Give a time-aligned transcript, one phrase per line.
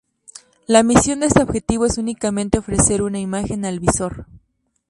[0.65, 4.25] La misión de este objetivo es únicamente ofrecer una imagen al visor.